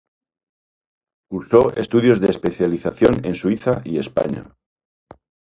[1.29, 4.45] Cursó estudios de Especialización en Suiza y España.